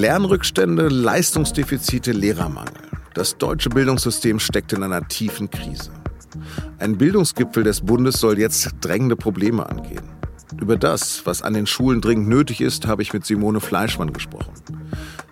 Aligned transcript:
Lernrückstände, 0.00 0.88
Leistungsdefizite, 0.88 2.12
Lehrermangel. 2.12 2.72
Das 3.12 3.36
deutsche 3.36 3.68
Bildungssystem 3.68 4.38
steckt 4.38 4.72
in 4.72 4.82
einer 4.82 5.06
tiefen 5.06 5.50
Krise. 5.50 5.90
Ein 6.78 6.96
Bildungsgipfel 6.96 7.64
des 7.64 7.82
Bundes 7.82 8.18
soll 8.18 8.38
jetzt 8.38 8.70
drängende 8.80 9.14
Probleme 9.14 9.68
angehen. 9.68 10.08
Über 10.58 10.78
das, 10.78 11.26
was 11.26 11.42
an 11.42 11.52
den 11.52 11.66
Schulen 11.66 12.00
dringend 12.00 12.28
nötig 12.28 12.62
ist, 12.62 12.86
habe 12.86 13.02
ich 13.02 13.12
mit 13.12 13.26
Simone 13.26 13.60
Fleischmann 13.60 14.14
gesprochen. 14.14 14.54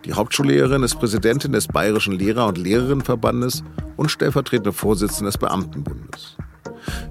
Die 0.04 0.12
Hauptschullehrerin 0.12 0.82
ist 0.82 0.96
Präsidentin 0.96 1.52
des 1.52 1.66
Bayerischen 1.66 2.12
Lehrer- 2.12 2.48
und 2.48 2.58
Lehrerinnenverbandes 2.58 3.64
und 3.96 4.10
stellvertretende 4.10 4.74
Vorsitzende 4.74 5.30
des 5.30 5.38
Beamtenbundes. 5.38 6.36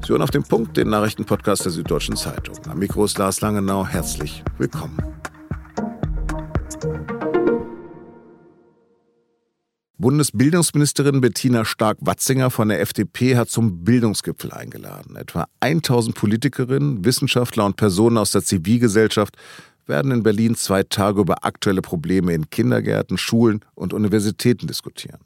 Sie 0.03 0.09
hören 0.09 0.21
auf 0.21 0.29
den 0.29 0.43
Punkt 0.43 0.77
den 0.77 0.89
Nachrichtenpodcast 0.89 1.65
der 1.65 1.71
Süddeutschen 1.71 2.17
Zeitung. 2.17 2.55
Am 2.69 2.77
Mikro 2.77 3.05
ist 3.05 3.17
Lars 3.17 3.41
Langenau. 3.41 3.83
Herzlich 3.83 4.43
willkommen. 4.59 4.97
Bundesbildungsministerin 9.99 11.21
Bettina 11.21 11.65
Stark-Watzinger 11.65 12.51
von 12.51 12.69
der 12.69 12.81
FDP 12.81 13.35
hat 13.35 13.49
zum 13.49 13.83
Bildungsgipfel 13.83 14.51
eingeladen. 14.51 15.15
Etwa 15.15 15.47
1000 15.59 16.15
Politikerinnen, 16.15 17.03
Wissenschaftler 17.03 17.65
und 17.65 17.77
Personen 17.77 18.19
aus 18.19 18.29
der 18.29 18.43
Zivilgesellschaft 18.43 19.35
werden 19.87 20.11
in 20.11 20.21
Berlin 20.21 20.55
zwei 20.55 20.83
Tage 20.83 21.21
über 21.21 21.43
aktuelle 21.45 21.81
Probleme 21.81 22.33
in 22.33 22.47
Kindergärten, 22.51 23.17
Schulen 23.17 23.61
und 23.73 23.91
Universitäten 23.91 24.67
diskutieren. 24.67 25.19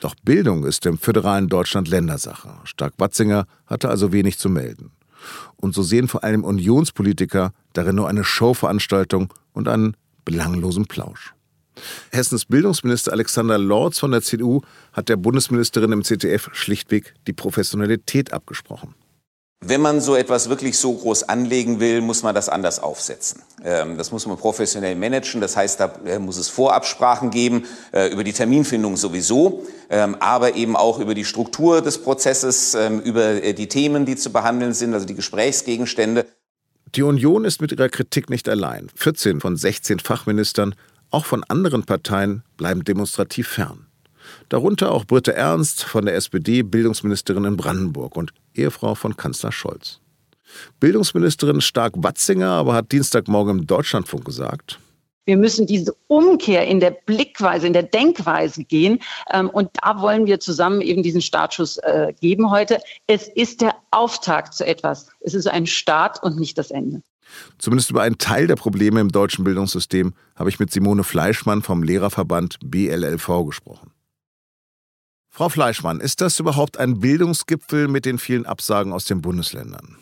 Doch 0.00 0.14
Bildung 0.22 0.66
ist 0.66 0.84
im 0.84 0.98
föderalen 0.98 1.48
Deutschland 1.48 1.88
Ländersache. 1.88 2.50
Stark-Watzinger 2.64 3.46
hatte 3.64 3.88
also 3.88 4.12
wenig 4.12 4.38
zu 4.38 4.50
melden. 4.50 4.90
Und 5.56 5.74
so 5.74 5.82
sehen 5.82 6.06
vor 6.06 6.22
allem 6.22 6.44
Unionspolitiker 6.44 7.52
darin 7.72 7.96
nur 7.96 8.08
eine 8.08 8.24
Showveranstaltung 8.24 9.32
und 9.54 9.68
einen 9.68 9.96
belanglosen 10.26 10.84
Plausch. 10.84 11.32
Hessens 12.10 12.44
Bildungsminister 12.44 13.12
Alexander 13.12 13.58
Lorz 13.58 13.98
von 13.98 14.10
der 14.10 14.22
CDU 14.22 14.62
hat 14.92 15.08
der 15.08 15.16
Bundesministerin 15.16 15.92
im 15.92 16.04
ZDF 16.04 16.50
schlichtweg 16.52 17.14
die 17.26 17.32
Professionalität 17.32 18.32
abgesprochen. 18.32 18.94
Wenn 19.60 19.80
man 19.80 20.00
so 20.00 20.14
etwas 20.14 20.48
wirklich 20.48 20.78
so 20.78 20.94
groß 20.94 21.24
anlegen 21.24 21.80
will, 21.80 22.00
muss 22.00 22.22
man 22.22 22.32
das 22.32 22.48
anders 22.48 22.78
aufsetzen. 22.78 23.42
Ähm, 23.64 23.98
das 23.98 24.12
muss 24.12 24.24
man 24.24 24.36
professionell 24.36 24.94
managen. 24.94 25.40
Das 25.40 25.56
heißt, 25.56 25.80
da 25.80 25.92
äh, 26.06 26.20
muss 26.20 26.36
es 26.36 26.48
Vorabsprachen 26.48 27.30
geben, 27.30 27.64
äh, 27.92 28.08
über 28.12 28.22
die 28.22 28.32
Terminfindung 28.32 28.96
sowieso, 28.96 29.66
ähm, 29.90 30.16
aber 30.20 30.54
eben 30.54 30.76
auch 30.76 31.00
über 31.00 31.14
die 31.14 31.24
Struktur 31.24 31.82
des 31.82 31.98
Prozesses, 31.98 32.74
ähm, 32.74 33.00
über 33.00 33.42
äh, 33.42 33.52
die 33.52 33.66
Themen, 33.66 34.06
die 34.06 34.14
zu 34.14 34.30
behandeln 34.30 34.74
sind, 34.74 34.94
also 34.94 35.06
die 35.06 35.16
Gesprächsgegenstände. 35.16 36.24
Die 36.94 37.02
Union 37.02 37.44
ist 37.44 37.60
mit 37.60 37.72
ihrer 37.72 37.88
Kritik 37.88 38.30
nicht 38.30 38.48
allein. 38.48 38.88
14 38.94 39.40
von 39.40 39.56
16 39.56 39.98
Fachministern 39.98 40.76
auch 41.10 41.24
von 41.24 41.44
anderen 41.44 41.84
Parteien 41.84 42.42
bleiben 42.56 42.84
demonstrativ 42.84 43.48
fern. 43.48 43.86
Darunter 44.48 44.92
auch 44.92 45.04
Britta 45.04 45.32
Ernst 45.32 45.84
von 45.84 46.04
der 46.04 46.14
SPD, 46.14 46.62
Bildungsministerin 46.62 47.44
in 47.44 47.56
Brandenburg 47.56 48.16
und 48.16 48.32
Ehefrau 48.54 48.94
von 48.94 49.16
Kanzler 49.16 49.52
Scholz. 49.52 50.00
Bildungsministerin 50.80 51.60
Stark-Watzinger 51.60 52.50
aber 52.50 52.74
hat 52.74 52.92
Dienstagmorgen 52.92 53.58
im 53.58 53.66
Deutschlandfunk 53.66 54.24
gesagt, 54.24 54.78
wir 55.28 55.36
müssen 55.36 55.66
diese 55.66 55.94
Umkehr 56.06 56.66
in 56.66 56.80
der 56.80 56.90
Blickweise, 56.90 57.66
in 57.66 57.74
der 57.74 57.82
Denkweise 57.82 58.64
gehen. 58.64 59.00
Ähm, 59.30 59.50
und 59.50 59.68
da 59.82 60.00
wollen 60.00 60.24
wir 60.24 60.40
zusammen 60.40 60.80
eben 60.80 61.02
diesen 61.02 61.20
Startschuss 61.20 61.76
äh, 61.76 62.14
geben 62.18 62.50
heute. 62.50 62.80
Es 63.06 63.28
ist 63.28 63.60
der 63.60 63.74
Auftakt 63.90 64.54
zu 64.54 64.64
etwas. 64.66 65.10
Es 65.20 65.34
ist 65.34 65.46
ein 65.46 65.66
Start 65.66 66.22
und 66.22 66.40
nicht 66.40 66.56
das 66.56 66.70
Ende. 66.70 67.02
Zumindest 67.58 67.90
über 67.90 68.02
einen 68.02 68.18
Teil 68.18 68.46
der 68.46 68.56
Probleme 68.56 69.00
im 69.00 69.10
deutschen 69.10 69.44
Bildungssystem 69.44 70.14
habe 70.36 70.50
ich 70.50 70.58
mit 70.58 70.70
Simone 70.70 71.04
Fleischmann 71.04 71.62
vom 71.62 71.82
Lehrerverband 71.82 72.58
BLLV 72.64 73.46
gesprochen. 73.46 73.92
Frau 75.30 75.48
Fleischmann, 75.48 76.00
ist 76.00 76.20
das 76.20 76.40
überhaupt 76.40 76.78
ein 76.78 77.00
Bildungsgipfel 77.00 77.86
mit 77.88 78.06
den 78.06 78.18
vielen 78.18 78.46
Absagen 78.46 78.92
aus 78.92 79.04
den 79.04 79.20
Bundesländern? 79.20 79.96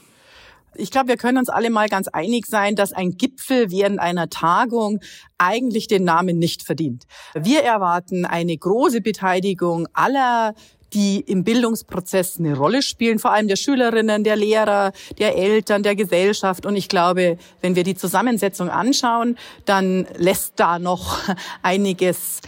Ich 0.78 0.90
glaube, 0.90 1.08
wir 1.08 1.16
können 1.16 1.38
uns 1.38 1.48
alle 1.48 1.70
mal 1.70 1.88
ganz 1.88 2.08
einig 2.08 2.46
sein, 2.46 2.76
dass 2.76 2.92
ein 2.92 3.12
Gipfel 3.12 3.70
während 3.70 3.98
einer 3.98 4.28
Tagung 4.28 5.00
eigentlich 5.38 5.88
den 5.88 6.04
Namen 6.04 6.38
nicht 6.38 6.62
verdient. 6.62 7.04
Wir 7.34 7.62
erwarten 7.62 8.24
eine 8.24 8.56
große 8.56 9.00
Beteiligung 9.00 9.88
aller 9.94 10.54
die 10.92 11.20
im 11.20 11.44
Bildungsprozess 11.44 12.38
eine 12.38 12.56
Rolle 12.56 12.82
spielen, 12.82 13.18
vor 13.18 13.32
allem 13.32 13.48
der 13.48 13.56
Schülerinnen, 13.56 14.24
der 14.24 14.36
Lehrer, 14.36 14.92
der 15.18 15.36
Eltern, 15.36 15.82
der 15.82 15.96
Gesellschaft. 15.96 16.66
Und 16.66 16.76
ich 16.76 16.88
glaube, 16.88 17.38
wenn 17.60 17.76
wir 17.76 17.84
die 17.84 17.96
Zusammensetzung 17.96 18.70
anschauen, 18.70 19.36
dann 19.64 20.06
lässt 20.16 20.54
da 20.56 20.78
noch 20.78 21.18
einiges 21.62 22.40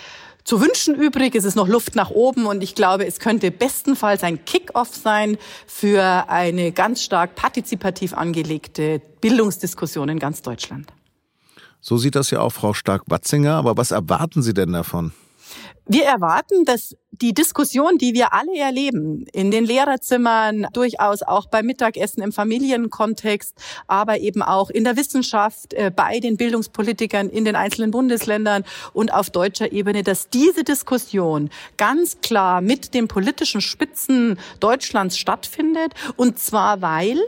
zu 0.44 0.62
wünschen 0.62 0.94
übrig. 0.94 1.34
Es 1.34 1.44
ist 1.44 1.56
noch 1.56 1.69
Luft 1.69 1.94
nach 1.94 2.10
oben 2.10 2.47
und 2.47 2.62
ich 2.62 2.75
glaube, 2.75 3.06
es 3.06 3.19
könnte 3.19 3.50
bestenfalls 3.50 4.22
ein 4.22 4.44
Kick-off 4.47 4.94
sein 4.94 5.37
für 5.66 6.25
eine 6.28 6.72
ganz 6.72 7.03
stark 7.03 7.34
partizipativ 7.34 8.15
angelegte 8.15 9.03
Bildungsdiskussion 9.20 10.09
in 10.09 10.19
ganz 10.19 10.41
Deutschland. 10.41 10.91
So 11.81 11.99
sieht 11.99 12.15
das 12.15 12.31
ja 12.31 12.41
auch 12.41 12.50
Frau 12.50 12.72
Stark-Watzinger. 12.72 13.55
Aber 13.55 13.76
was 13.76 13.91
erwarten 13.91 14.43
Sie 14.43 14.55
denn 14.55 14.72
davon? 14.72 15.12
Wir 15.87 16.05
erwarten, 16.05 16.65
dass 16.65 16.97
die 17.11 17.35
Diskussion, 17.35 17.99
die 17.99 18.15
wir 18.15 18.33
alle 18.33 18.57
erleben, 18.57 19.25
in 19.33 19.51
den 19.51 19.65
Lehrerzimmern, 19.65 20.67
durchaus 20.73 21.23
auch 21.23 21.47
beim 21.47 21.67
Mittagessen 21.67 22.23
im 22.23 22.33
Familienkontext, 22.33 23.55
aber 23.87 24.21
eben 24.21 24.43
auch 24.43 24.71
in 24.71 24.85
der 24.85 24.97
Wissenschaft, 24.97 25.75
äh, 25.75 25.91
bei 25.95 26.21
den 26.21 26.37
Bildungspolitikern 26.37 27.31
in 27.31 27.45
den 27.45 27.57
einzelnen 27.57 27.91
Bundesländern 27.91 28.65
und 28.93 29.13
auf 29.13 29.31
deutscher 29.31 29.73
Ebene, 29.73 30.03
dass 30.03 30.29
diese 30.29 30.65
Diskussion 30.65 31.51
ganz 31.77 32.21
klar 32.21 32.61
mit 32.61 32.95
den 32.95 33.09
politischen 33.09 33.61
Spitzen 33.61 34.39
Deutschlands 34.61 35.19
stattfindet. 35.19 35.95
Und 36.17 36.39
zwar, 36.39 36.83
weil 36.83 37.19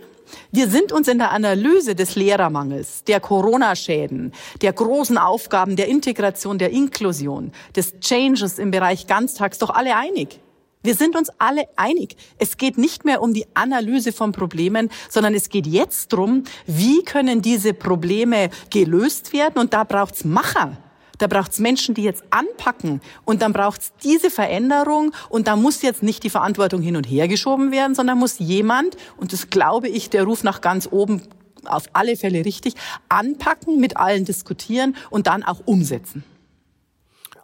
wir 0.52 0.68
sind 0.68 0.92
uns 0.92 1.08
in 1.08 1.18
der 1.18 1.30
Analyse 1.30 1.94
des 1.94 2.16
Lehrermangels, 2.16 3.04
der 3.04 3.20
Corona-Schäden, 3.20 4.32
der 4.62 4.72
großen 4.72 5.18
Aufgaben 5.18 5.76
der 5.76 5.88
Integration, 5.88 6.58
der 6.58 6.70
Inklusion, 6.70 7.52
des 7.76 8.00
Changes 8.00 8.58
im 8.58 8.70
Bereich 8.70 9.06
Ganztags 9.06 9.58
doch 9.58 9.70
alle 9.70 9.96
einig. 9.96 10.40
Wir 10.82 10.94
sind 10.94 11.14
uns 11.14 11.30
alle 11.38 11.64
einig. 11.76 12.16
Es 12.38 12.56
geht 12.56 12.78
nicht 12.78 13.04
mehr 13.04 13.20
um 13.20 13.34
die 13.34 13.44
Analyse 13.52 14.12
von 14.12 14.32
Problemen, 14.32 14.88
sondern 15.10 15.34
es 15.34 15.50
geht 15.50 15.66
jetzt 15.66 16.12
darum, 16.12 16.44
wie 16.66 17.02
können 17.02 17.42
diese 17.42 17.74
Probleme 17.74 18.48
gelöst 18.70 19.34
werden. 19.34 19.58
Und 19.58 19.74
da 19.74 19.84
braucht's 19.84 20.24
Macher. 20.24 20.78
Da 21.20 21.26
braucht 21.26 21.52
es 21.52 21.58
Menschen, 21.58 21.94
die 21.94 22.02
jetzt 22.02 22.24
anpacken. 22.30 23.02
Und 23.26 23.42
dann 23.42 23.52
braucht 23.52 23.82
es 23.82 23.92
diese 24.02 24.30
Veränderung. 24.30 25.12
Und 25.28 25.48
da 25.48 25.54
muss 25.54 25.82
jetzt 25.82 26.02
nicht 26.02 26.24
die 26.24 26.30
Verantwortung 26.30 26.80
hin 26.80 26.96
und 26.96 27.04
her 27.04 27.28
geschoben 27.28 27.70
werden, 27.70 27.94
sondern 27.94 28.18
muss 28.18 28.38
jemand, 28.38 28.96
und 29.18 29.34
das 29.34 29.50
glaube 29.50 29.88
ich, 29.88 30.08
der 30.08 30.24
Ruf 30.24 30.42
nach 30.44 30.62
ganz 30.62 30.88
oben 30.90 31.22
auf 31.66 31.84
alle 31.92 32.16
Fälle 32.16 32.46
richtig, 32.46 32.74
anpacken, 33.10 33.78
mit 33.78 33.98
allen 33.98 34.24
diskutieren 34.24 34.96
und 35.10 35.26
dann 35.26 35.42
auch 35.42 35.60
umsetzen. 35.66 36.24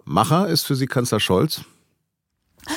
Macher 0.06 0.48
ist 0.48 0.62
für 0.62 0.74
Sie 0.74 0.86
Kanzler 0.86 1.20
Scholz? 1.20 1.60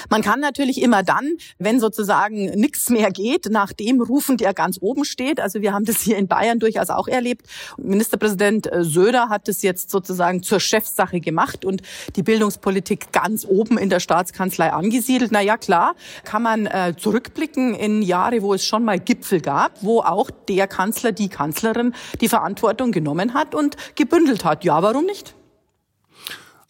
Man 0.10 0.22
kann 0.22 0.40
natürlich 0.40 0.82
immer 0.82 1.04
dann, 1.04 1.38
wenn 1.58 1.80
sozusagen 1.80 2.46
nichts 2.52 2.90
mehr 2.90 3.12
geht, 3.12 3.50
nach 3.50 3.74
dem 3.74 4.02
rufen, 4.02 4.38
der 4.38 4.54
ganz 4.54 4.78
oben 4.82 5.06
steht. 5.06 5.40
Also 5.40 5.62
wir 5.62 5.74
haben 5.74 5.86
das 5.86 6.02
hier 6.02 6.18
in 6.18 6.28
Bayern 6.28 6.60
durchaus 6.60 6.90
auch 6.90 7.08
erlebt. 7.08 7.46
Ministerpräsident 7.78 8.72
äh, 8.72 8.84
Söder 8.84 9.30
hat 9.30 9.48
das 9.48 9.62
jetzt 9.62 9.90
sozusagen 9.90 10.44
zur 10.44 10.60
Chefsache 10.60 11.20
gemacht 11.20 11.66
und 11.66 11.82
die 12.16 12.24
Bildungspolitik 12.24 13.12
ganz 13.12 13.46
oben 13.46 13.78
in 13.78 13.90
der 13.90 14.00
Staatskanzlei 14.00 14.72
angesiedelt. 14.72 15.32
Na 15.32 15.42
ja, 15.42 15.58
klar, 15.58 15.96
kann 16.24 16.44
man 16.44 16.66
äh, 16.66 16.94
zurückblicken 16.98 17.76
in 17.76 18.02
Jahre, 18.02 18.42
wo 18.42 18.54
es 18.54 18.66
schon 18.66 18.84
mal 18.84 19.00
Gipfel 19.00 19.42
gab, 19.42 19.84
wo 19.84 20.02
auch 20.02 20.30
der 20.48 20.68
Kanzler, 20.68 21.12
die 21.12 21.30
Kanzlerin 21.30 21.94
die 22.22 22.30
Verantwortung 22.30 22.92
genommen 22.92 23.34
hat 23.34 23.56
und 23.56 23.76
gebündelt 23.96 24.46
hat. 24.46 24.64
Ja, 24.64 24.82
warum 24.82 25.06
nicht? 25.06 25.36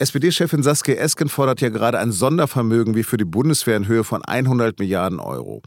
SPD-Chefin 0.01 0.63
Saskia 0.63 0.96
Esken 0.96 1.28
fordert 1.28 1.60
ja 1.60 1.68
gerade 1.68 2.00
ein 2.00 2.13
Sondervermögen 2.13 2.96
wie 2.96 3.04
für 3.04 3.18
die 3.18 3.25
Bundeswehr 3.25 3.75
in 3.75 3.90
Höhe 3.90 4.06
von 4.06 4.24
100 4.24 4.80
Milliarden 4.80 5.19
Euro. 5.19 5.62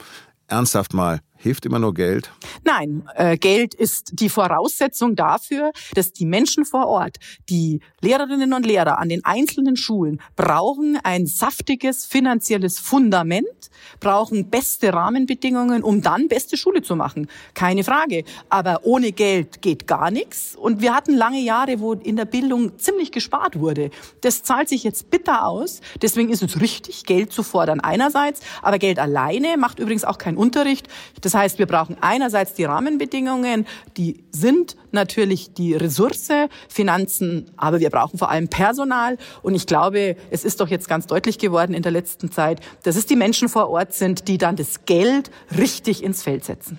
Ernsthaft 0.46 0.94
mal, 0.94 1.20
Hilft 1.43 1.67
immer 1.67 1.81
nur 1.81 1.93
Geld? 1.93 2.31
Nein, 2.62 3.03
äh, 3.17 3.37
Geld 3.37 3.75
ist 3.75 4.12
die 4.12 4.29
Voraussetzung 4.29 5.17
dafür, 5.17 5.73
dass 5.94 6.12
die 6.12 6.25
Menschen 6.25 6.65
vor 6.65 6.87
Ort, 6.87 7.17
die 7.49 7.81
Lehrerinnen 8.00 8.53
und 8.53 8.65
Lehrer 8.65 9.00
an 9.00 9.09
den 9.09 9.25
einzelnen 9.25 9.77
Schulen 9.77 10.21
brauchen 10.37 11.00
ein 11.03 11.27
saftiges 11.27 12.06
finanzielles 12.06 12.79
Fundament, 12.79 13.71
brauchen 13.99 14.50
beste 14.50 14.93
Rahmenbedingungen, 14.93 15.83
um 15.83 16.00
dann 16.00 16.29
beste 16.29 16.56
Schule 16.56 16.81
zu 16.81 16.94
machen. 16.94 17.27
Keine 17.55 17.83
Frage. 17.83 18.23
Aber 18.49 18.81
ohne 18.85 19.11
Geld 19.11 19.62
geht 19.62 19.89
gar 19.89 20.12
nichts. 20.12 20.55
Und 20.55 20.81
wir 20.81 20.94
hatten 20.94 21.17
lange 21.17 21.41
Jahre, 21.41 21.81
wo 21.81 21.94
in 21.94 22.15
der 22.15 22.25
Bildung 22.25 22.79
ziemlich 22.79 23.11
gespart 23.11 23.59
wurde. 23.59 23.91
Das 24.21 24.44
zahlt 24.44 24.69
sich 24.69 24.85
jetzt 24.85 25.11
bitter 25.11 25.44
aus. 25.44 25.81
Deswegen 26.00 26.31
ist 26.31 26.43
es 26.43 26.61
richtig, 26.61 27.05
Geld 27.05 27.33
zu 27.33 27.43
fordern 27.43 27.81
einerseits. 27.81 28.43
Aber 28.62 28.79
Geld 28.79 29.00
alleine 29.00 29.56
macht 29.56 29.81
übrigens 29.81 30.05
auch 30.05 30.19
keinen 30.19 30.37
Unterricht. 30.37 30.87
Das 31.21 31.31
Das 31.32 31.40
heißt, 31.40 31.58
wir 31.58 31.64
brauchen 31.64 31.96
einerseits 32.02 32.52
die 32.52 32.64
Rahmenbedingungen, 32.64 33.67
die 33.96 34.23
sind 34.32 34.76
natürlich 34.90 35.55
die 35.55 35.73
Ressource, 35.73 36.29
Finanzen, 36.69 37.50
aber 37.56 37.81
wir 37.81 37.88
brauchen 37.88 38.19
vor 38.19 38.31
allem 38.31 38.49
Personal. 38.49 39.17
Und 39.40 39.55
ich 39.55 39.67
glaube, 39.67 40.17
es 40.31 40.44
ist 40.44 40.61
doch 40.61 40.69
jetzt 40.69 40.90
ganz 40.90 41.06
deutlich 41.06 41.38
geworden 41.38 41.73
in 41.73 41.82
der 41.82 41.90
letzten 41.90 42.31
Zeit, 42.31 42.61
dass 42.82 42.96
es 42.96 43.06
die 43.06 43.17
Menschen 43.17 43.49
vor 43.49 43.70
Ort 43.70 43.94
sind, 43.94 44.29
die 44.29 44.37
dann 44.37 44.56
das 44.56 44.84
Geld 44.84 45.31
richtig 45.56 46.02
ins 46.02 46.23
Feld 46.23 46.44
setzen. 46.44 46.79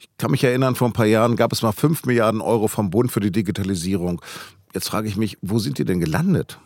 Ich 0.00 0.08
kann 0.18 0.32
mich 0.32 0.42
erinnern, 0.42 0.74
vor 0.74 0.88
ein 0.88 0.92
paar 0.92 1.06
Jahren 1.06 1.36
gab 1.36 1.52
es 1.52 1.62
mal 1.62 1.70
fünf 1.70 2.06
Milliarden 2.06 2.40
Euro 2.40 2.66
vom 2.66 2.90
Bund 2.90 3.12
für 3.12 3.20
die 3.20 3.30
Digitalisierung. 3.30 4.20
Jetzt 4.74 4.88
frage 4.88 5.06
ich 5.06 5.16
mich, 5.16 5.38
wo 5.42 5.60
sind 5.60 5.78
die 5.78 5.84
denn 5.84 6.00
gelandet? 6.00 6.58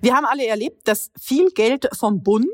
Wir 0.00 0.14
haben 0.14 0.26
alle 0.26 0.46
erlebt, 0.46 0.88
dass 0.88 1.10
viel 1.20 1.50
Geld 1.50 1.88
vom 1.98 2.22
Bund 2.22 2.46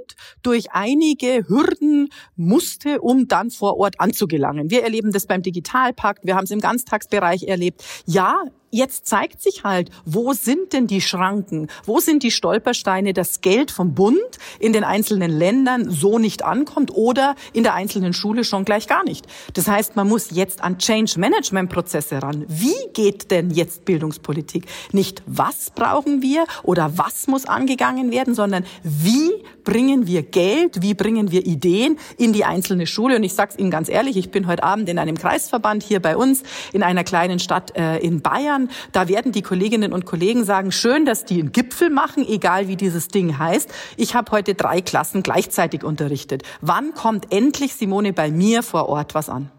durch 0.42 0.72
einige 0.72 1.44
Hürden 1.48 2.08
musste, 2.36 3.00
um 3.00 3.28
dann 3.28 3.50
vor 3.50 3.78
Ort 3.78 4.00
anzugelangen. 4.00 4.70
Wir 4.70 4.82
erleben 4.82 5.12
das 5.12 5.26
beim 5.26 5.42
Digitalpakt, 5.42 6.24
wir 6.24 6.34
haben 6.34 6.44
es 6.44 6.50
im 6.50 6.60
Ganztagsbereich 6.60 7.44
erlebt. 7.44 7.84
Ja, 8.06 8.42
jetzt 8.70 9.06
zeigt 9.06 9.40
sich 9.42 9.64
halt, 9.64 9.90
wo 10.04 10.32
sind 10.32 10.72
denn 10.72 10.86
die 10.86 11.00
Schranken, 11.00 11.68
wo 11.84 12.00
sind 12.00 12.22
die 12.22 12.30
Stolpersteine, 12.30 13.12
dass 13.12 13.40
Geld 13.40 13.70
vom 13.70 13.94
Bund 13.94 14.18
in 14.58 14.72
den 14.72 14.84
einzelnen 14.84 15.30
Ländern 15.30 15.90
so 15.90 16.18
nicht 16.18 16.44
ankommt 16.44 16.90
oder 16.94 17.34
in 17.52 17.62
der 17.62 17.74
einzelnen 17.74 18.12
Schule 18.12 18.44
schon 18.44 18.64
gleich 18.64 18.86
gar 18.86 19.04
nicht. 19.04 19.26
Das 19.54 19.68
heißt, 19.68 19.96
man 19.96 20.08
muss 20.08 20.30
jetzt 20.30 20.62
an 20.62 20.78
Change-Management-Prozesse 20.78 22.22
ran. 22.22 22.44
Wie 22.48 22.74
geht 22.92 23.30
denn 23.30 23.50
jetzt 23.50 23.84
Bildungspolitik? 23.84 24.66
Nicht 24.92 25.22
was 25.26 25.70
brauchen 25.70 26.22
wir 26.22 26.44
oder 26.62 26.98
was 26.98 27.26
muss 27.26 27.46
angegangen 27.46 28.10
werden, 28.10 28.34
sondern 28.34 28.64
wie 28.82 29.30
bringen 29.64 30.06
wir 30.06 30.22
Geld, 30.22 30.82
wie 30.82 30.94
bringen 30.94 31.30
wir 31.30 31.46
Ideen 31.46 31.98
in 32.16 32.32
die 32.32 32.44
einzelne 32.44 32.86
Schule? 32.86 33.16
Und 33.16 33.22
ich 33.22 33.34
sage 33.34 33.52
es 33.52 33.58
Ihnen 33.58 33.70
ganz 33.70 33.88
ehrlich, 33.88 34.16
ich 34.16 34.30
bin 34.30 34.46
heute 34.46 34.62
Abend 34.62 34.88
in 34.88 34.98
einem 34.98 35.16
Kreisverband 35.16 35.82
hier 35.82 36.00
bei 36.00 36.16
uns 36.16 36.42
in 36.72 36.82
einer 36.82 37.04
kleinen 37.04 37.38
Stadt 37.38 37.76
äh, 37.76 37.98
in 37.98 38.20
Bayern 38.20 38.57
feiern. 38.58 38.70
Da 38.92 39.08
werden 39.08 39.32
die 39.32 39.42
Kolleginnen 39.42 39.92
und 39.92 40.04
Kollegen 40.04 40.44
sagen, 40.44 40.72
schön, 40.72 41.04
dass 41.04 41.24
die 41.24 41.40
einen 41.40 41.52
Gipfel 41.52 41.90
machen, 41.90 42.26
egal 42.26 42.68
wie 42.68 42.76
dieses 42.76 43.08
Ding 43.08 43.38
heißt. 43.38 43.70
Ich 43.96 44.14
habe 44.14 44.30
heute 44.32 44.54
drei 44.54 44.80
Klassen 44.80 45.22
gleichzeitig 45.22 45.84
unterrichtet. 45.84 46.42
Wann 46.60 46.94
kommt 46.94 47.32
endlich, 47.32 47.74
Simone, 47.74 48.12
bei 48.12 48.30
mir 48.30 48.62
vor 48.62 48.88
Ort 48.88 49.14
was 49.14 49.28
an? 49.28 49.50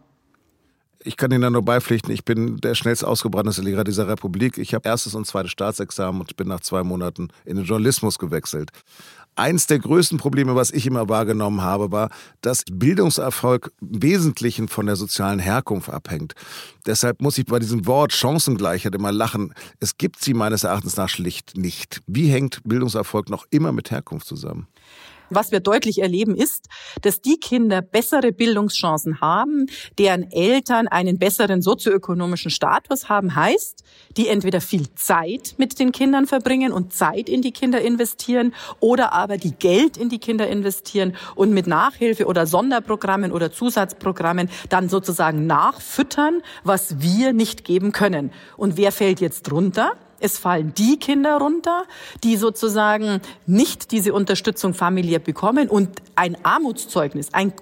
Ich 1.01 1.15
kann 1.15 1.31
Ihnen 1.31 1.41
da 1.41 1.49
nur 1.49 1.61
beipflichten, 1.61 2.11
ich 2.11 2.25
bin 2.25 2.57
der 2.57 2.75
schnellst 2.75 3.05
ausgebrannteste 3.05 3.61
Lehrer 3.61 3.85
dieser 3.85 4.09
Republik. 4.09 4.57
Ich 4.57 4.73
habe 4.73 4.87
erstes 4.87 5.15
und 5.15 5.25
zweites 5.25 5.51
Staatsexamen 5.51 6.19
und 6.19 6.35
bin 6.35 6.49
nach 6.49 6.59
zwei 6.59 6.83
Monaten 6.83 7.29
in 7.45 7.55
den 7.55 7.63
Journalismus 7.63 8.19
gewechselt. 8.19 8.71
Eins 9.39 9.67
der 9.67 9.79
größten 9.79 10.17
Probleme, 10.17 10.55
was 10.55 10.69
ich 10.69 10.85
immer 10.85 11.07
wahrgenommen 11.07 11.61
habe, 11.61 11.93
war, 11.93 12.09
dass 12.41 12.65
Bildungserfolg 12.69 13.71
im 13.79 14.03
Wesentlichen 14.03 14.67
von 14.67 14.85
der 14.85 14.97
sozialen 14.97 15.39
Herkunft 15.39 15.89
abhängt. 15.89 16.33
Deshalb 16.85 17.21
muss 17.21 17.37
ich 17.37 17.45
bei 17.45 17.57
diesem 17.57 17.87
Wort 17.87 18.11
Chancengleichheit 18.11 18.93
immer 18.95 19.13
lachen. 19.13 19.53
Es 19.79 19.97
gibt 19.97 20.21
sie 20.21 20.33
meines 20.33 20.65
Erachtens 20.65 20.97
nach 20.97 21.07
schlicht 21.07 21.55
nicht. 21.55 22.01
Wie 22.05 22.27
hängt 22.27 22.59
Bildungserfolg 22.65 23.29
noch 23.29 23.45
immer 23.49 23.71
mit 23.71 23.91
Herkunft 23.91 24.27
zusammen? 24.27 24.67
Was 25.29 25.51
wir 25.51 25.59
deutlich 25.59 26.01
erleben 26.01 26.35
ist, 26.35 26.67
dass 27.01 27.21
die 27.21 27.37
Kinder 27.37 27.81
bessere 27.81 28.31
Bildungschancen 28.31 29.21
haben, 29.21 29.67
deren 29.97 30.31
Eltern 30.31 30.87
einen 30.87 31.19
besseren 31.19 31.61
sozioökonomischen 31.61 32.51
Status 32.51 33.09
haben, 33.09 33.35
heißt, 33.35 33.83
die 34.17 34.27
entweder 34.27 34.61
viel 34.61 34.93
Zeit 34.95 35.55
mit 35.57 35.79
den 35.79 35.91
Kindern 35.91 36.25
verbringen 36.25 36.71
und 36.71 36.93
Zeit 36.93 37.29
in 37.29 37.41
die 37.41 37.51
Kinder 37.51 37.81
investieren 37.81 38.53
oder 38.79 39.13
aber 39.13 39.37
die 39.37 39.53
Geld 39.53 39.97
in 39.97 40.09
die 40.09 40.19
Kinder 40.19 40.47
investieren 40.47 41.15
und 41.35 41.51
mit 41.51 41.67
Nachhilfe 41.67 42.25
oder 42.25 42.47
Sonderprogrammen 42.47 43.31
oder 43.31 43.51
Zusatzprogrammen 43.51 44.49
dann 44.69 44.89
sozusagen 44.89 45.45
nachfüttern, 45.45 46.41
was 46.63 47.01
wir 47.01 47.33
nicht 47.33 47.63
geben 47.63 47.91
können. 47.91 48.31
Und 48.57 48.77
wer 48.77 48.91
fällt 48.91 49.21
jetzt 49.21 49.43
drunter? 49.43 49.93
Es 50.19 50.37
fallen 50.37 50.73
die 50.75 50.97
Kinder 50.97 51.37
runter, 51.37 51.85
die 52.23 52.37
sozusagen 52.37 53.21
nicht 53.45 53.91
diese 53.91 54.13
Unterstützung 54.13 54.73
familiär 54.73 55.19
bekommen 55.19 55.69
und 55.69 56.01
ein 56.15 56.37
Armutszeugnis, 56.43 57.33
ein 57.33 57.53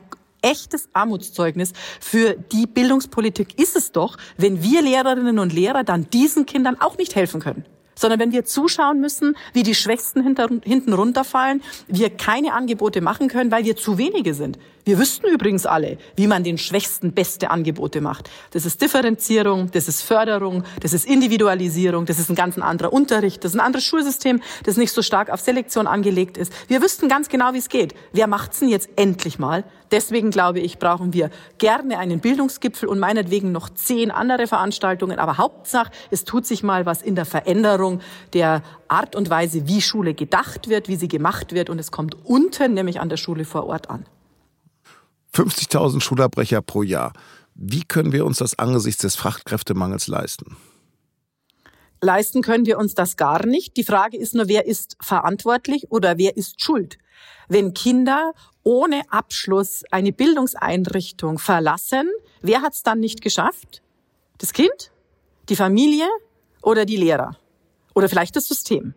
echtes 0.42 0.89
Armutszeugnis 0.94 1.74
für 2.00 2.33
die 2.33 2.68
Bildungspolitik 2.68 3.59
ist 3.59 3.75
es 3.75 3.92
doch, 3.92 4.18
wenn 4.38 4.62
wir 4.62 4.81
Lehrerinnen 4.81 5.39
und 5.39 5.54
Lehrer 5.54 5.83
dann 5.83 6.09
diesen 6.09 6.45
Kindern 6.45 6.80
auch 6.80 6.98
nicht 6.98 7.15
helfen 7.15 7.42
können 7.42 7.65
sondern 7.98 8.20
wenn 8.20 8.32
wir 8.32 8.46
zuschauen 8.46 9.00
müssen, 9.02 9.36
wie 9.54 9.64
die 9.64 9.76
Schwächsten 9.76 10.24
hinter, 10.24 10.48
hinten 10.64 10.94
runterfallen, 10.94 11.62
wir 11.88 12.10
keine 12.10 12.54
Angebote 12.54 13.02
machen 13.02 13.28
können, 13.28 13.52
weil 13.52 13.66
wir 13.66 13.76
zu 13.76 13.98
wenige 13.98 14.34
sind. 14.34 14.58
Wir 14.86 15.00
wüssten 15.00 15.28
übrigens 15.28 15.66
alle, 15.66 15.98
wie 16.16 16.28
man 16.28 16.46
den 16.46 16.58
Schwächsten 16.58 17.12
beste 17.12 17.52
Angebote 17.52 18.00
macht. 18.00 18.30
Das 18.52 18.66
ist 18.66 18.82
Differenzierung, 18.82 19.70
das 19.72 19.90
ist 19.90 20.02
Förderung, 20.02 20.64
das 20.80 20.94
ist 20.94 21.06
Individualisierung, 21.06 22.06
das 22.06 22.20
ist 22.20 22.30
ein 22.30 22.36
ganz 22.36 22.58
anderer 22.58 22.94
Unterricht, 22.94 23.44
das 23.44 23.52
ist 23.52 23.60
ein 23.60 23.66
anderes 23.66 23.84
Schulsystem, 23.84 24.42
das 24.64 24.78
nicht 24.78 24.94
so 24.94 25.02
stark 25.02 25.30
auf 25.30 25.42
Selektion 25.42 25.88
angelegt 25.88 26.38
ist. 26.38 26.54
Wir 26.70 26.82
wüssten 26.82 27.10
ganz 27.10 27.28
genau, 27.28 27.54
wie 27.54 27.58
es 27.58 27.68
geht. 27.68 27.96
Wer 28.14 28.28
macht's 28.28 28.60
denn 28.60 28.70
jetzt 28.70 28.88
endlich 28.96 29.40
mal? 29.40 29.66
Deswegen 29.92 30.31
glaube 30.31 30.60
ich, 30.60 30.80
brauchen 30.80 31.13
wir 31.13 31.30
gerne 31.57 31.98
einen 31.98 32.19
Bildungsgipfel 32.19 32.89
und 32.89 33.00
meinetwegen 33.00 33.51
noch 33.51 33.69
zehn 33.69 34.12
andere 34.12 34.48
Veranstaltungen. 34.48 35.19
Aber 35.19 35.38
Hauptsache, 35.38 35.92
es 36.12 36.24
tut 36.24 36.45
sich 36.45 36.63
mal 36.63 36.86
was 36.86 37.01
in 37.01 37.16
der 37.16 37.25
Veränderung 37.25 38.01
der 38.34 38.63
Art 38.88 39.16
und 39.16 39.30
Weise, 39.30 39.68
wie 39.68 39.81
Schule 39.81 40.13
gedacht 40.13 40.68
wird, 40.68 40.88
wie 40.88 40.95
sie 40.95 41.07
gemacht 41.07 41.54
wird. 41.54 41.69
Und 41.69 41.80
es 41.80 41.92
kommt 41.92 42.16
unten, 42.25 42.74
nämlich 42.74 43.00
an 43.00 43.10
der 43.10 43.18
Schule 43.18 43.45
vor 43.45 43.66
Ort 43.68 43.89
an. 43.89 44.06
50.000 45.34 46.01
Schulabbrecher 46.01 46.62
pro 46.62 46.84
Jahr. 46.84 47.13
Wie 47.54 47.84
können 47.84 48.12
wir 48.12 48.25
uns 48.25 48.38
das 48.38 48.57
angesichts 48.60 49.01
des 49.01 49.16
Fachkräftemangels 49.16 50.07
leisten? 50.07 50.57
Leisten 52.02 52.42
können 52.42 52.66
wir 52.66 52.78
uns 52.78 52.94
das 52.94 53.18
gar 53.18 53.46
nicht. 53.46 53.76
Die 53.78 53.84
Frage 53.84 54.18
ist 54.18 54.36
nur, 54.36 54.48
wer 54.48 54.66
ist 54.66 54.98
verantwortlich 55.02 55.92
oder 55.92 56.18
wer 56.18 56.38
ist 56.38 56.62
schuld? 56.64 56.98
Wenn 57.48 57.74
Kinder 57.74 58.34
ohne 58.64 59.02
Abschluss 59.10 59.84
eine 59.92 60.12
Bildungseinrichtung 60.12 61.40
verlassen, 61.40 62.10
wer 62.42 62.62
hat 62.62 62.74
es 62.74 62.84
dann 62.84 63.00
nicht 63.00 63.22
geschafft? 63.22 63.82
Das 64.38 64.54
Kind, 64.54 64.92
die 65.50 65.56
Familie 65.56 66.08
oder 66.62 66.86
die 66.86 66.98
Lehrer? 66.98 67.38
Oder 67.96 68.10
vielleicht 68.10 68.36
das 68.36 68.48
System? 68.48 68.94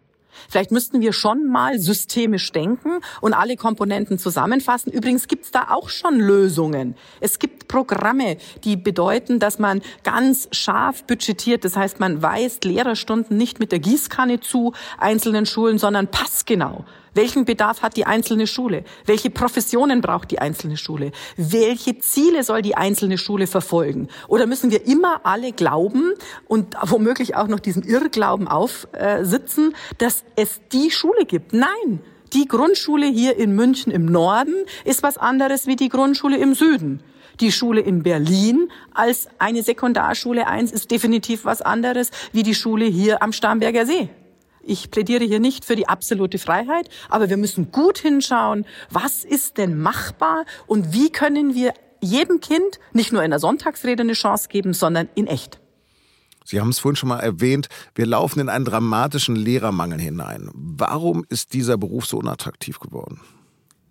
Vielleicht 0.48 0.70
müssten 0.70 1.00
wir 1.00 1.12
schon 1.12 1.46
mal 1.46 1.78
systemisch 1.78 2.52
denken 2.52 3.00
und 3.20 3.34
alle 3.34 3.56
Komponenten 3.56 4.18
zusammenfassen. 4.18 4.92
Übrigens 4.92 5.28
gibt 5.28 5.44
es 5.44 5.50
da 5.50 5.68
auch 5.70 5.88
schon 5.88 6.18
Lösungen. 6.18 6.94
Es 7.20 7.38
gibt 7.38 7.68
Programme, 7.68 8.36
die 8.64 8.76
bedeuten, 8.76 9.38
dass 9.38 9.58
man 9.58 9.82
ganz 10.02 10.48
scharf 10.52 11.04
budgetiert. 11.04 11.64
Das 11.64 11.76
heißt, 11.76 12.00
man 12.00 12.22
weist 12.22 12.64
Lehrerstunden 12.64 13.36
nicht 13.36 13.60
mit 13.60 13.72
der 13.72 13.78
Gießkanne 13.78 14.40
zu 14.40 14.72
einzelnen 14.98 15.46
Schulen, 15.46 15.78
sondern 15.78 16.08
passgenau. 16.08 16.84
Welchen 17.14 17.44
Bedarf 17.44 17.82
hat 17.82 17.96
die 17.96 18.06
einzelne 18.06 18.46
Schule? 18.46 18.84
Welche 19.04 19.30
Professionen 19.30 20.00
braucht 20.00 20.30
die 20.30 20.38
einzelne 20.38 20.76
Schule? 20.76 21.10
Welche 21.36 21.98
Ziele 21.98 22.44
soll 22.44 22.62
die 22.62 22.76
einzelne 22.76 23.18
Schule 23.18 23.46
verfolgen? 23.46 24.08
Oder 24.28 24.46
müssen 24.46 24.70
wir 24.70 24.86
immer 24.86 25.20
alle 25.24 25.52
glauben 25.52 26.12
und 26.46 26.76
womöglich 26.82 27.34
auch 27.34 27.48
noch 27.48 27.60
diesen 27.60 27.82
Irrglauben 27.82 28.46
aufsitzen, 28.46 29.74
dass 29.98 30.24
es 30.36 30.60
die 30.72 30.90
Schule 30.90 31.24
gibt? 31.24 31.52
Nein. 31.52 32.00
Die 32.32 32.46
Grundschule 32.46 33.06
hier 33.06 33.36
in 33.36 33.56
München 33.56 33.90
im 33.90 34.06
Norden 34.06 34.54
ist 34.84 35.02
was 35.02 35.18
anderes 35.18 35.66
wie 35.66 35.74
die 35.74 35.88
Grundschule 35.88 36.36
im 36.36 36.54
Süden. 36.54 37.02
Die 37.40 37.50
Schule 37.50 37.80
in 37.80 38.04
Berlin 38.04 38.70
als 38.94 39.28
eine 39.38 39.64
Sekundarschule 39.64 40.46
1 40.46 40.70
ist 40.70 40.90
definitiv 40.92 41.44
was 41.44 41.60
anderes 41.60 42.10
wie 42.32 42.44
die 42.44 42.54
Schule 42.54 42.84
hier 42.84 43.20
am 43.22 43.32
Starnberger 43.32 43.84
See. 43.84 44.10
Ich 44.62 44.90
plädiere 44.90 45.24
hier 45.24 45.40
nicht 45.40 45.64
für 45.64 45.76
die 45.76 45.88
absolute 45.88 46.38
Freiheit, 46.38 46.88
aber 47.08 47.30
wir 47.30 47.36
müssen 47.36 47.72
gut 47.72 47.98
hinschauen, 47.98 48.66
was 48.90 49.24
ist 49.24 49.58
denn 49.58 49.78
machbar 49.78 50.44
und 50.66 50.92
wie 50.92 51.10
können 51.10 51.54
wir 51.54 51.72
jedem 52.00 52.40
Kind 52.40 52.78
nicht 52.92 53.12
nur 53.12 53.22
in 53.22 53.30
der 53.30 53.40
Sonntagsrede 53.40 54.02
eine 54.02 54.12
Chance 54.12 54.48
geben, 54.48 54.72
sondern 54.74 55.08
in 55.14 55.26
echt. 55.26 55.60
Sie 56.44 56.60
haben 56.60 56.70
es 56.70 56.78
vorhin 56.78 56.96
schon 56.96 57.10
mal 57.10 57.20
erwähnt, 57.20 57.68
wir 57.94 58.06
laufen 58.06 58.40
in 58.40 58.48
einen 58.48 58.64
dramatischen 58.64 59.36
Lehrermangel 59.36 60.00
hinein. 60.00 60.50
Warum 60.54 61.24
ist 61.28 61.52
dieser 61.52 61.76
Beruf 61.76 62.06
so 62.06 62.18
unattraktiv 62.18 62.80
geworden? 62.80 63.20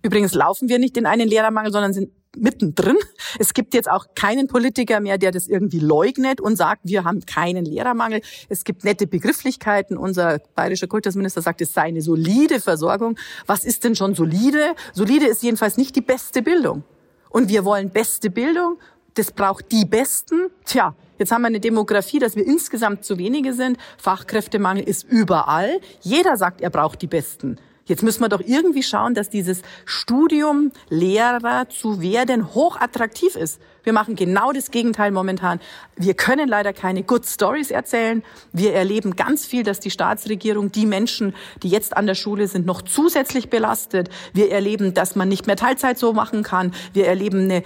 Übrigens 0.01 0.33
laufen 0.33 0.69
wir 0.69 0.79
nicht 0.79 0.97
in 0.97 1.05
einen 1.05 1.27
Lehrermangel, 1.27 1.71
sondern 1.71 1.93
sind 1.93 2.11
mittendrin. 2.37 2.97
Es 3.39 3.53
gibt 3.53 3.73
jetzt 3.73 3.89
auch 3.89 4.07
keinen 4.15 4.47
Politiker 4.47 4.99
mehr, 4.99 5.17
der 5.17 5.31
das 5.31 5.47
irgendwie 5.47 5.79
leugnet 5.79 6.41
und 6.41 6.55
sagt, 6.55 6.81
wir 6.83 7.03
haben 7.03 7.25
keinen 7.25 7.65
Lehrermangel. 7.65 8.21
Es 8.49 8.63
gibt 8.63 8.83
nette 8.83 9.07
Begrifflichkeiten. 9.07 9.97
Unser 9.97 10.39
bayerischer 10.55 10.87
Kultusminister 10.87 11.41
sagt, 11.41 11.61
es 11.61 11.73
sei 11.73 11.83
eine 11.83 12.01
solide 12.01 12.59
Versorgung. 12.59 13.17
Was 13.45 13.65
ist 13.65 13.83
denn 13.83 13.95
schon 13.95 14.15
solide? 14.15 14.75
Solide 14.93 15.27
ist 15.27 15.43
jedenfalls 15.43 15.77
nicht 15.77 15.95
die 15.95 16.01
beste 16.01 16.41
Bildung. 16.41 16.83
Und 17.29 17.49
wir 17.49 17.65
wollen 17.65 17.89
beste 17.89 18.29
Bildung. 18.29 18.77
Das 19.15 19.31
braucht 19.31 19.71
die 19.71 19.85
Besten. 19.85 20.49
Tja, 20.65 20.95
jetzt 21.17 21.31
haben 21.31 21.41
wir 21.41 21.47
eine 21.47 21.59
Demografie, 21.59 22.19
dass 22.19 22.35
wir 22.35 22.45
insgesamt 22.45 23.05
zu 23.05 23.17
wenige 23.17 23.53
sind. 23.53 23.77
Fachkräftemangel 23.97 24.83
ist 24.83 25.03
überall. 25.03 25.79
Jeder 26.01 26.37
sagt, 26.37 26.61
er 26.61 26.69
braucht 26.69 27.01
die 27.01 27.07
Besten. 27.07 27.57
Jetzt 27.89 28.03
müssen 28.03 28.21
wir 28.21 28.29
doch 28.29 28.41
irgendwie 28.45 28.83
schauen, 28.83 29.15
dass 29.15 29.31
dieses 29.31 29.63
Studium 29.83 30.71
Lehrer 30.89 31.67
zu 31.69 32.01
werden 32.01 32.53
hochattraktiv 32.53 33.35
ist. 33.35 33.59
Wir 33.83 33.93
machen 33.93 34.15
genau 34.15 34.51
das 34.51 34.69
Gegenteil 34.69 35.09
momentan. 35.09 35.59
Wir 35.95 36.13
können 36.13 36.47
leider 36.47 36.71
keine 36.71 37.01
Good 37.01 37.25
Stories 37.25 37.71
erzählen. 37.71 38.21
Wir 38.53 38.75
erleben 38.75 39.15
ganz 39.15 39.47
viel, 39.47 39.63
dass 39.63 39.79
die 39.79 39.89
Staatsregierung 39.89 40.71
die 40.71 40.85
Menschen, 40.85 41.33
die 41.63 41.69
jetzt 41.69 41.97
an 41.97 42.05
der 42.05 42.13
Schule 42.13 42.47
sind, 42.47 42.67
noch 42.67 42.83
zusätzlich 42.83 43.49
belastet. 43.49 44.09
Wir 44.33 44.51
erleben, 44.51 44.93
dass 44.93 45.15
man 45.15 45.27
nicht 45.27 45.47
mehr 45.47 45.55
Teilzeit 45.55 45.97
so 45.97 46.13
machen 46.13 46.43
kann. 46.43 46.75
Wir 46.93 47.07
erleben 47.07 47.45
eine 47.45 47.63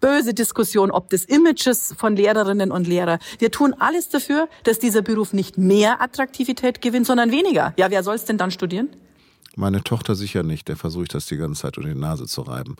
böse 0.00 0.32
Diskussion 0.32 0.90
ob 0.90 1.10
des 1.10 1.26
Images 1.26 1.94
von 1.98 2.16
Lehrerinnen 2.16 2.72
und 2.72 2.88
Lehrern. 2.88 3.18
Wir 3.38 3.50
tun 3.50 3.74
alles 3.78 4.08
dafür, 4.08 4.48
dass 4.64 4.78
dieser 4.78 5.02
Beruf 5.02 5.34
nicht 5.34 5.58
mehr 5.58 6.00
Attraktivität 6.00 6.80
gewinnt, 6.80 7.06
sondern 7.06 7.30
weniger. 7.30 7.74
Ja, 7.76 7.90
wer 7.90 8.02
soll 8.02 8.14
es 8.14 8.24
denn 8.24 8.38
dann 8.38 8.50
studieren? 8.50 8.88
Meine 9.56 9.82
Tochter 9.82 10.14
sicher 10.14 10.42
nicht, 10.42 10.68
der 10.68 10.76
versuche 10.76 11.04
ich 11.04 11.08
das 11.08 11.26
die 11.26 11.36
ganze 11.36 11.62
Zeit 11.62 11.76
unter 11.76 11.90
die 11.90 11.98
Nase 11.98 12.26
zu 12.26 12.42
reiben. 12.42 12.76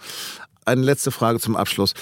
Eine 0.64 0.82
letzte 0.82 1.10
Frage 1.10 1.40
zum 1.40 1.56
Abschluss. 1.56 1.92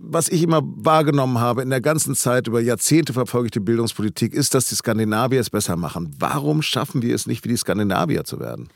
Was 0.00 0.28
ich 0.28 0.42
immer 0.42 0.60
wahrgenommen 0.62 1.38
habe 1.38 1.62
in 1.62 1.70
der 1.70 1.80
ganzen 1.80 2.14
Zeit, 2.14 2.46
über 2.46 2.60
Jahrzehnte 2.60 3.12
verfolge 3.14 3.46
ich 3.46 3.52
die 3.52 3.60
Bildungspolitik, 3.60 4.34
ist, 4.34 4.54
dass 4.54 4.68
die 4.68 4.74
Skandinavier 4.74 5.40
es 5.40 5.50
besser 5.50 5.76
machen. 5.76 6.14
Warum 6.18 6.60
schaffen 6.60 7.02
wir 7.02 7.14
es 7.14 7.26
nicht, 7.26 7.44
wie 7.44 7.48
die 7.48 7.56
Skandinavier 7.56 8.24
zu 8.24 8.40
werden? 8.40 8.68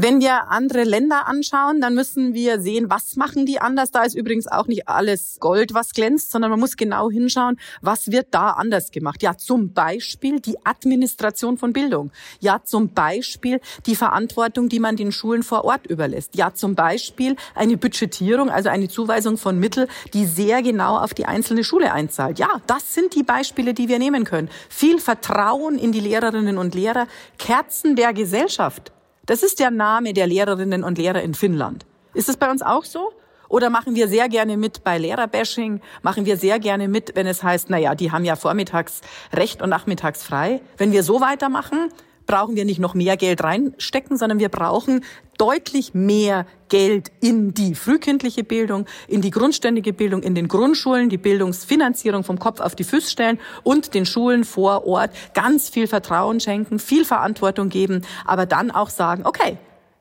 Wenn 0.00 0.20
wir 0.20 0.52
andere 0.52 0.84
Länder 0.84 1.26
anschauen, 1.26 1.80
dann 1.80 1.92
müssen 1.92 2.32
wir 2.32 2.60
sehen, 2.60 2.88
was 2.88 3.16
machen 3.16 3.46
die 3.46 3.60
anders. 3.60 3.90
Da 3.90 4.04
ist 4.04 4.14
übrigens 4.14 4.46
auch 4.46 4.68
nicht 4.68 4.86
alles 4.86 5.38
Gold, 5.40 5.74
was 5.74 5.90
glänzt, 5.90 6.30
sondern 6.30 6.52
man 6.52 6.60
muss 6.60 6.76
genau 6.76 7.10
hinschauen, 7.10 7.58
was 7.82 8.12
wird 8.12 8.28
da 8.30 8.50
anders 8.50 8.92
gemacht. 8.92 9.24
Ja, 9.24 9.36
zum 9.36 9.72
Beispiel 9.72 10.38
die 10.38 10.64
Administration 10.64 11.58
von 11.58 11.72
Bildung. 11.72 12.12
Ja, 12.38 12.62
zum 12.62 12.90
Beispiel 12.90 13.60
die 13.86 13.96
Verantwortung, 13.96 14.68
die 14.68 14.78
man 14.78 14.94
den 14.94 15.10
Schulen 15.10 15.42
vor 15.42 15.64
Ort 15.64 15.88
überlässt. 15.88 16.36
Ja, 16.36 16.54
zum 16.54 16.76
Beispiel 16.76 17.34
eine 17.56 17.76
Budgetierung, 17.76 18.50
also 18.50 18.68
eine 18.68 18.86
Zuweisung 18.86 19.36
von 19.36 19.58
Mitteln, 19.58 19.88
die 20.14 20.26
sehr 20.26 20.62
genau 20.62 20.96
auf 20.96 21.12
die 21.12 21.26
einzelne 21.26 21.64
Schule 21.64 21.90
einzahlt. 21.90 22.38
Ja, 22.38 22.62
das 22.68 22.94
sind 22.94 23.16
die 23.16 23.24
Beispiele, 23.24 23.74
die 23.74 23.88
wir 23.88 23.98
nehmen 23.98 24.22
können. 24.22 24.48
Viel 24.68 25.00
Vertrauen 25.00 25.76
in 25.76 25.90
die 25.90 25.98
Lehrerinnen 25.98 26.56
und 26.56 26.76
Lehrer, 26.76 27.08
Kerzen 27.36 27.96
der 27.96 28.12
Gesellschaft. 28.12 28.92
Das 29.28 29.42
ist 29.42 29.60
der 29.60 29.70
Name 29.70 30.14
der 30.14 30.26
Lehrerinnen 30.26 30.82
und 30.82 30.96
Lehrer 30.96 31.20
in 31.20 31.34
Finnland. 31.34 31.84
Ist 32.14 32.30
es 32.30 32.38
bei 32.38 32.50
uns 32.50 32.62
auch 32.62 32.84
so? 32.84 33.12
Oder 33.50 33.68
machen 33.68 33.94
wir 33.94 34.08
sehr 34.08 34.26
gerne 34.30 34.56
mit 34.56 34.84
bei 34.84 34.96
Lehrerbashing? 34.96 35.82
Machen 36.00 36.24
wir 36.24 36.38
sehr 36.38 36.58
gerne 36.58 36.88
mit, 36.88 37.14
wenn 37.14 37.26
es 37.26 37.42
heißt, 37.42 37.68
na 37.68 37.76
ja, 37.76 37.94
die 37.94 38.10
haben 38.10 38.24
ja 38.24 38.36
vormittags 38.36 39.02
Recht 39.34 39.60
und 39.60 39.68
nachmittags 39.68 40.22
frei? 40.22 40.62
Wenn 40.78 40.92
wir 40.92 41.02
so 41.02 41.20
weitermachen, 41.20 41.90
brauchen 42.28 42.54
wir 42.56 42.64
nicht 42.64 42.78
noch 42.78 42.94
mehr 42.94 43.16
Geld 43.16 43.42
reinstecken, 43.42 44.16
sondern 44.16 44.38
wir 44.38 44.50
brauchen 44.50 45.02
deutlich 45.38 45.94
mehr 45.94 46.46
Geld 46.68 47.10
in 47.20 47.54
die 47.54 47.74
frühkindliche 47.74 48.44
Bildung, 48.44 48.86
in 49.08 49.22
die 49.22 49.30
grundständige 49.30 49.94
Bildung, 49.94 50.22
in 50.22 50.34
den 50.34 50.46
Grundschulen, 50.46 51.08
die 51.08 51.16
Bildungsfinanzierung 51.16 52.24
vom 52.24 52.38
Kopf 52.38 52.60
auf 52.60 52.76
die 52.76 52.84
Füße 52.84 53.10
stellen 53.10 53.40
und 53.62 53.94
den 53.94 54.04
Schulen 54.04 54.44
vor 54.44 54.86
Ort 54.86 55.10
ganz 55.32 55.70
viel 55.70 55.86
Vertrauen 55.86 56.38
schenken, 56.38 56.78
viel 56.78 57.06
Verantwortung 57.06 57.70
geben, 57.70 58.02
aber 58.26 58.44
dann 58.44 58.70
auch 58.70 58.90
sagen, 58.90 59.24
okay, 59.24 59.56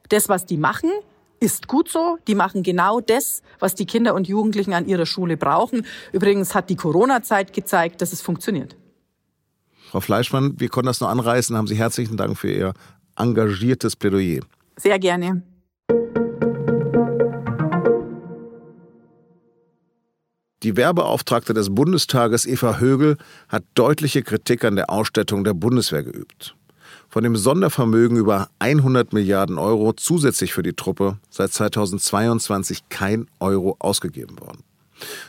das, 0.09 0.27
was 0.27 0.45
die 0.45 0.57
machen, 0.57 0.91
ist 1.39 1.67
gut 1.67 1.89
so. 1.89 2.17
Die 2.27 2.35
machen 2.35 2.61
genau 2.61 2.99
das, 2.99 3.41
was 3.59 3.73
die 3.73 3.85
Kinder 3.85 4.13
und 4.15 4.27
Jugendlichen 4.27 4.73
an 4.73 4.85
ihrer 4.87 5.05
Schule 5.05 5.37
brauchen. 5.37 5.85
Übrigens 6.11 6.55
hat 6.55 6.69
die 6.69 6.75
Corona-Zeit 6.75 7.53
gezeigt, 7.53 8.01
dass 8.01 8.11
es 8.11 8.21
funktioniert. 8.21 8.75
Frau 9.97 10.01
Fleischmann, 10.01 10.53
wir 10.59 10.69
konnten 10.69 10.85
das 10.85 10.99
nur 10.99 11.09
anreißen. 11.09 11.57
Haben 11.57 11.65
Sie 11.65 11.73
herzlichen 11.73 12.17
Dank 12.17 12.37
für 12.37 12.51
Ihr 12.51 12.73
engagiertes 13.15 13.95
Plädoyer. 13.95 14.41
Sehr 14.75 14.99
gerne. 14.99 15.41
Die 20.61 20.77
Werbeauftragte 20.77 21.55
des 21.55 21.73
Bundestages 21.73 22.45
Eva 22.45 22.77
Högel 22.77 23.17
hat 23.49 23.63
deutliche 23.73 24.21
Kritik 24.21 24.63
an 24.65 24.75
der 24.75 24.91
Ausstattung 24.91 25.43
der 25.43 25.55
Bundeswehr 25.55 26.03
geübt. 26.03 26.55
Von 27.09 27.23
dem 27.23 27.35
Sondervermögen 27.35 28.17
über 28.17 28.49
100 28.59 29.13
Milliarden 29.13 29.57
Euro 29.57 29.93
zusätzlich 29.93 30.53
für 30.53 30.61
die 30.61 30.73
Truppe 30.73 31.17
seit 31.31 31.51
2022 31.53 32.89
kein 32.89 33.25
Euro 33.39 33.75
ausgegeben 33.79 34.39
worden. 34.39 34.61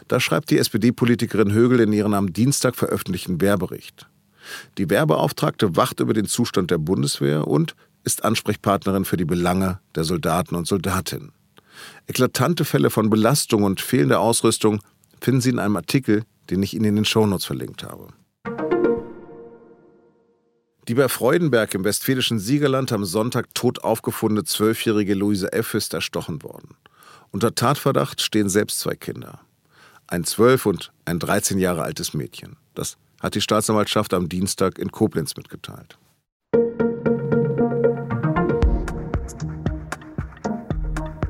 Das 0.09 0.23
schreibt 0.23 0.51
die 0.51 0.59
SPD-Politikerin 0.59 1.53
Högel 1.53 1.81
in 1.81 1.95
ihrem 1.95 2.13
am 2.13 2.35
Dienstag 2.35 2.77
veröffentlichten 2.77 3.41
Wehrbericht. 3.41 4.07
Die 4.79 4.91
Werbeauftragte 4.91 5.77
wacht 5.77 6.01
über 6.01 6.15
den 6.15 6.27
Zustand 6.27 6.71
der 6.71 6.79
Bundeswehr 6.79 7.47
und 7.47 7.75
ist 8.05 8.25
Ansprechpartnerin 8.25 9.05
für 9.05 9.17
die 9.17 9.25
Belange 9.25 9.81
der 9.95 10.05
Soldaten 10.05 10.55
und 10.55 10.67
Soldatinnen. 10.67 11.33
Eklatante 12.07 12.65
Fälle 12.65 12.91
von 12.91 13.11
Belastung 13.11 13.63
und 13.63 13.81
fehlender 13.81 14.21
Ausrüstung 14.21 14.81
finden 15.21 15.41
Sie 15.41 15.51
in 15.51 15.59
einem 15.59 15.77
Artikel, 15.77 16.25
den 16.51 16.63
ich 16.63 16.75
Ihnen 16.75 16.87
in 16.87 16.97
den 16.97 17.05
Shownotes 17.05 17.45
verlinkt 17.45 17.83
habe. 17.83 18.09
Die 20.89 20.95
bei 20.95 21.09
Freudenberg 21.09 21.75
im 21.75 21.85
westfälischen 21.85 22.39
Siegerland 22.39 22.93
am 22.93 23.05
Sonntag 23.05 23.55
tot 23.55 23.85
aufgefundene 23.85 24.45
zwölfjährige 24.45 25.15
Luise 25.15 25.53
F. 25.53 25.75
ist 25.75 25.93
erstochen 25.93 26.43
worden. 26.43 26.77
Unter 27.31 27.55
Tatverdacht 27.55 28.23
stehen 28.23 28.49
selbst 28.49 28.81
zwei 28.81 28.95
Kinder. 28.95 29.41
Ein 30.07 30.25
zwölf 30.25 30.65
und 30.65 30.93
ein 31.05 31.19
13 31.19 31.59
Jahre 31.59 31.83
altes 31.83 32.15
Mädchen. 32.15 32.57
Das 32.75 32.97
hat 33.21 33.35
die 33.35 33.41
Staatsanwaltschaft 33.41 34.15
am 34.15 34.29
Dienstag 34.29 34.79
in 34.79 34.91
Koblenz 34.91 35.37
mitgeteilt. 35.37 35.99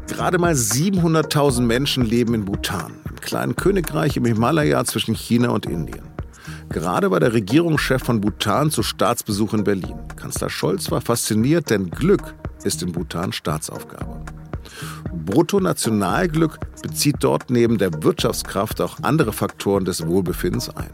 Gerade 0.07 0.39
mal 0.39 0.53
700.000 0.53 1.61
Menschen 1.61 2.05
leben 2.05 2.35
in 2.35 2.45
Bhutan, 2.45 2.93
im 3.09 3.21
kleinen 3.21 3.55
Königreich 3.55 4.17
im 4.17 4.25
Himalaya 4.25 4.85
zwischen 4.85 5.15
China 5.15 5.51
und 5.51 5.67
Indien. 5.67 6.09
Gerade 6.71 7.11
war 7.11 7.21
der 7.21 7.33
Regierungschef 7.33 8.03
von 8.03 8.21
Bhutan 8.21 8.71
zu 8.71 8.83
Staatsbesuch 8.83 9.55
in 9.55 9.65
Berlin. 9.65 9.97
Kanzler 10.17 10.51
Scholz 10.51 10.91
war 10.91 11.01
fasziniert, 11.01 11.71
denn 11.71 11.89
Glück 11.91 12.35
ist 12.65 12.83
in 12.83 12.93
Bhutan 12.93 13.33
Staatsaufgabe. 13.33 14.21
Bruttonationalglück 15.25 16.59
bezieht 16.83 17.17
dort 17.21 17.51
neben 17.51 17.79
der 17.79 18.03
Wirtschaftskraft 18.03 18.81
auch 18.81 18.99
andere 19.03 19.33
Faktoren 19.33 19.85
des 19.85 20.07
Wohlbefindens 20.07 20.69
ein. 20.71 20.91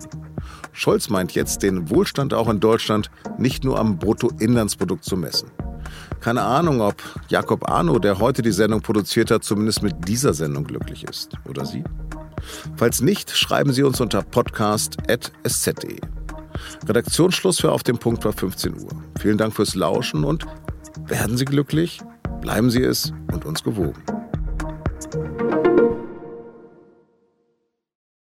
Scholz 0.75 1.09
meint 1.09 1.33
jetzt, 1.35 1.63
den 1.63 1.89
Wohlstand 1.89 2.35
auch 2.35 2.49
in 2.49 2.61
Deutschland 2.61 3.11
nicht 3.39 3.65
nur 3.65 3.79
am 3.79 3.97
Bruttoinlandsprodukt 3.97 5.05
zu 5.05 5.17
messen. 5.17 5.51
Keine 6.21 6.43
Ahnung, 6.43 6.81
ob 6.81 7.03
Jakob 7.29 7.71
Arno, 7.71 7.99
der 7.99 8.19
heute 8.19 8.43
die 8.43 8.53
Sendung 8.53 8.81
produziert 8.81 9.31
hat, 9.31 9.45
zumindest 9.45 9.83
mit 9.83 10.09
dieser 10.09 10.35
Sendung 10.35 10.65
glücklich 10.65 11.05
ist. 11.05 11.33
Oder 11.49 11.65
Sie? 11.65 11.85
Falls 12.77 13.01
nicht, 13.01 13.31
schreiben 13.31 13.73
Sie 13.73 13.85
uns 13.85 14.01
unter 14.01 14.23
podcast.sz.de. 14.23 16.01
Redaktionsschluss 16.89 17.61
für 17.61 17.73
Auf 17.73 17.83
dem 17.83 17.99
Punkt 17.99 18.25
war 18.25 18.33
15 18.33 18.75
Uhr. 18.83 18.91
Vielen 19.21 19.39
Dank 19.39 19.55
fürs 19.55 19.75
Lauschen 19.75 20.25
und 20.25 20.47
werden 21.07 21.37
Sie 21.37 21.45
glücklich, 21.45 22.01
bleiben 22.41 22.71
Sie 22.71 22.83
es 22.83 23.13
und 23.33 23.45
uns 23.45 23.63
gewogen. 23.63 24.03